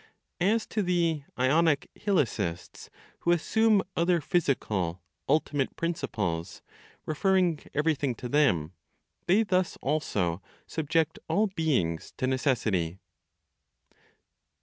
As 0.39 0.65
to 0.65 0.81
the 0.81 1.25
(Ionic 1.37 1.87
Hylicists), 1.95 2.89
who 3.19 3.31
assume 3.31 3.83
other 3.95 4.19
physical 4.19 5.03
(ultimate) 5.29 5.75
principles, 5.75 6.63
referring 7.05 7.59
everything 7.75 8.15
to 8.15 8.27
them, 8.27 8.73
they 9.27 9.43
thus 9.43 9.77
also 9.79 10.41
subject 10.65 11.19
all 11.29 11.45
beings 11.45 12.13
to 12.17 12.25
necessity. 12.25 12.97